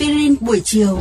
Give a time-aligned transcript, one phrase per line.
[0.00, 0.98] Aspirin buổi chiều.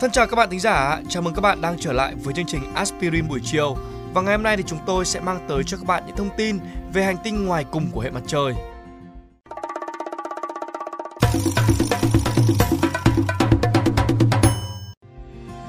[0.00, 2.46] Thân chào các bạn thính giả, chào mừng các bạn đang trở lại với chương
[2.46, 3.76] trình Aspirin buổi chiều.
[4.14, 6.30] Và ngày hôm nay thì chúng tôi sẽ mang tới cho các bạn những thông
[6.36, 6.58] tin
[6.92, 8.54] về hành tinh ngoài cùng của hệ mặt trời.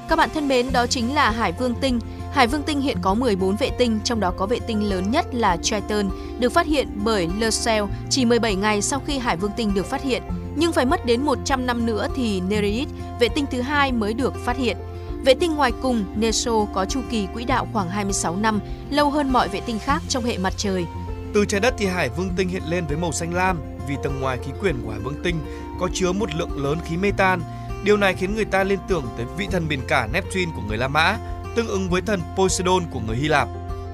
[0.10, 2.00] Các bạn thân mến, đó chính là Hải Vương Tinh.
[2.32, 5.26] Hải Vương Tinh hiện có 14 vệ tinh, trong đó có vệ tinh lớn nhất
[5.32, 6.10] là Triton,
[6.40, 10.04] được phát hiện bởi Lassell chỉ 17 ngày sau khi Hải Vương Tinh được phát
[10.04, 10.24] hiện.
[10.56, 12.88] Nhưng phải mất đến 100 năm nữa thì Nereid,
[13.20, 14.78] vệ tinh thứ hai mới được phát hiện.
[15.26, 18.60] Vệ tinh ngoài cùng, Neso có chu kỳ quỹ đạo khoảng 26 năm,
[18.90, 20.86] lâu hơn mọi vệ tinh khác trong hệ mặt trời.
[21.34, 23.58] Từ trái đất thì Hải Vương Tinh hiện lên với màu xanh lam
[23.88, 25.36] vì tầng ngoài khí quyển của Hải Vương Tinh
[25.80, 27.42] có chứa một lượng lớn khí metan.
[27.84, 30.78] Điều này khiến người ta liên tưởng tới vị thần biển cả Neptune của người
[30.78, 31.18] La Mã,
[31.56, 33.48] tương ứng với thần Poseidon của người Hy Lạp.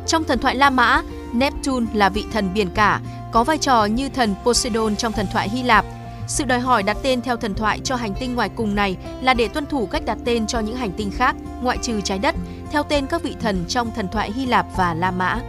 [0.08, 1.02] Trong thần thoại La Mã,
[1.34, 3.02] Neptune là vị thần biển cả,
[3.32, 5.86] có vai trò như thần Poseidon trong thần thoại Hy Lạp.
[6.28, 9.34] Sự đòi hỏi đặt tên theo thần thoại cho hành tinh ngoài cùng này là
[9.34, 12.36] để tuân thủ cách đặt tên cho những hành tinh khác, ngoại trừ trái đất,
[12.72, 15.40] theo tên các vị thần trong thần thoại Hy Lạp và La Mã.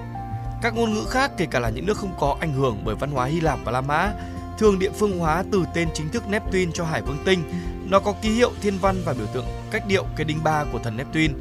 [0.62, 3.10] Các ngôn ngữ khác, kể cả là những nước không có ảnh hưởng bởi văn
[3.10, 4.12] hóa Hy Lạp và La Mã,
[4.58, 7.42] thường địa phương hóa từ tên chính thức Neptune cho Hải Vương Tinh.
[7.90, 10.78] Nó có ký hiệu thiên văn và biểu tượng cách điệu cây đinh ba của
[10.78, 11.34] thần Neptune.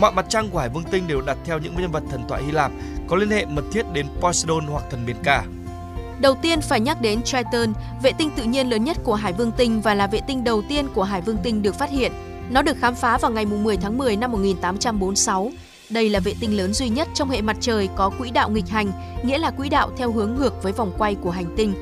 [0.00, 2.42] Mọi mặt trăng của Hải Vương Tinh đều đặt theo những nhân vật thần thoại
[2.42, 2.72] Hy Lạp
[3.08, 5.44] có liên hệ mật thiết đến Poseidon hoặc thần biển cả.
[6.20, 7.72] Đầu tiên phải nhắc đến Triton,
[8.02, 10.62] vệ tinh tự nhiên lớn nhất của Hải Vương Tinh và là vệ tinh đầu
[10.68, 12.12] tiên của Hải Vương Tinh được phát hiện.
[12.50, 15.50] Nó được khám phá vào ngày 10 tháng 10 năm 1846.
[15.90, 18.68] Đây là vệ tinh lớn duy nhất trong hệ mặt trời có quỹ đạo nghịch
[18.68, 21.74] hành, nghĩa là quỹ đạo theo hướng ngược với vòng quay của hành tinh.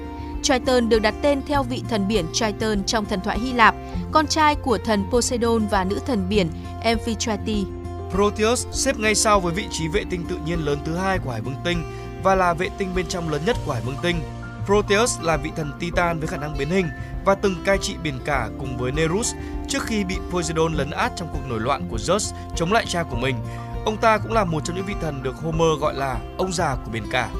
[0.42, 3.74] Triton được đặt tên theo vị thần biển Triton trong thần thoại Hy Lạp,
[4.12, 6.48] con trai của thần Poseidon và nữ thần biển
[6.82, 7.83] Amphitrite.
[8.14, 11.30] Proteus xếp ngay sau với vị trí vệ tinh tự nhiên lớn thứ hai của
[11.30, 11.82] Hải Vương Tinh
[12.22, 14.16] và là vệ tinh bên trong lớn nhất của Hải Vương Tinh.
[14.66, 16.86] Proteus là vị thần Titan với khả năng biến hình
[17.24, 19.34] và từng cai trị biển cả cùng với Nerus
[19.68, 23.02] trước khi bị Poseidon lấn át trong cuộc nổi loạn của Zeus chống lại cha
[23.02, 23.36] của mình.
[23.84, 26.76] Ông ta cũng là một trong những vị thần được Homer gọi là ông già
[26.84, 27.30] của biển cả.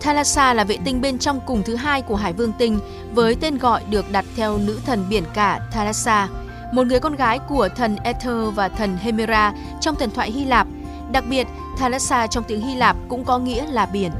[0.00, 2.78] Thalassa là vệ tinh bên trong cùng thứ hai của Hải Vương Tinh
[3.12, 6.28] với tên gọi được đặt theo nữ thần biển cả Thalassa,
[6.74, 10.66] một người con gái của thần Ether và thần Hemera trong thần thoại Hy Lạp.
[11.12, 11.46] Đặc biệt,
[11.78, 14.12] Thalassa trong tiếng Hy Lạp cũng có nghĩa là biển.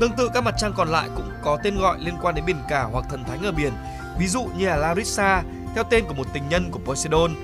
[0.00, 2.56] Tương tự các mặt trăng còn lại cũng có tên gọi liên quan đến biển
[2.68, 3.72] cả hoặc thần thánh ở biển,
[4.18, 5.42] ví dụ như là Larissa
[5.74, 7.34] theo tên của một tình nhân của Poseidon,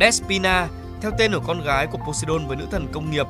[0.00, 0.68] Despina
[1.00, 3.26] theo tên của con gái của Poseidon với nữ thần công nghiệp,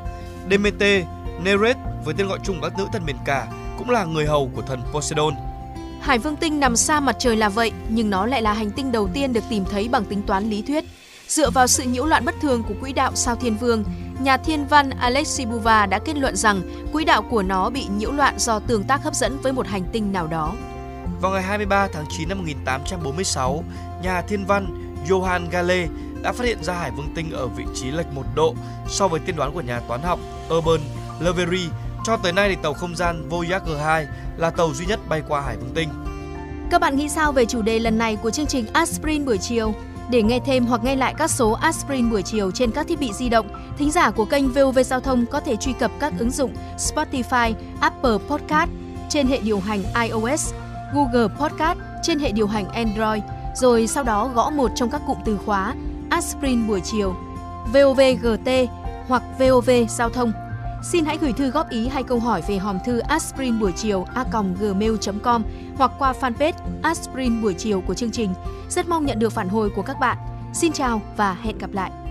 [0.50, 1.04] Demeter,
[1.42, 3.46] Nereid với tên gọi chung các nữ thần biển cả
[3.78, 5.34] cũng là người hầu của thần Poseidon.
[6.02, 8.92] Hải Vương Tinh nằm xa mặt trời là vậy, nhưng nó lại là hành tinh
[8.92, 10.84] đầu tiên được tìm thấy bằng tính toán lý thuyết.
[11.28, 13.84] Dựa vào sự nhiễu loạn bất thường của quỹ đạo sao Thiên Vương,
[14.20, 18.12] nhà thiên văn Alexei Buva đã kết luận rằng quỹ đạo của nó bị nhiễu
[18.12, 20.54] loạn do tương tác hấp dẫn với một hành tinh nào đó.
[21.20, 23.64] Vào ngày 23 tháng 9 năm 1846,
[24.02, 25.86] nhà thiên văn Johann Galle
[26.22, 28.54] đã phát hiện ra Hải Vương Tinh ở vị trí lệch một độ
[28.88, 30.18] so với tiên đoán của nhà toán học
[30.58, 30.80] Urban
[31.20, 31.68] Levery.
[32.04, 35.40] Cho tới nay thì tàu không gian Voyager 2 là tàu duy nhất bay qua
[35.40, 35.88] Hải Vương Tinh.
[36.70, 39.74] Các bạn nghĩ sao về chủ đề lần này của chương trình Aspirin buổi chiều?
[40.10, 43.12] Để nghe thêm hoặc nghe lại các số Aspirin buổi chiều trên các thiết bị
[43.12, 43.48] di động,
[43.78, 47.54] thính giả của kênh VOV Giao thông có thể truy cập các ứng dụng Spotify,
[47.80, 48.70] Apple Podcast
[49.08, 50.54] trên hệ điều hành iOS,
[50.94, 53.22] Google Podcast trên hệ điều hành Android,
[53.56, 55.74] rồi sau đó gõ một trong các cụm từ khóa
[56.10, 57.16] Aspirin buổi chiều,
[57.72, 58.48] VOVGT
[59.08, 60.32] hoặc VOV Giao thông.
[60.82, 64.04] Xin hãy gửi thư góp ý hay câu hỏi về hòm thư aspirin buổi chiều
[64.14, 65.42] a.gmail.com
[65.76, 68.34] hoặc qua fanpage aspirin buổi chiều của chương trình.
[68.68, 70.18] Rất mong nhận được phản hồi của các bạn.
[70.52, 72.01] Xin chào và hẹn gặp lại!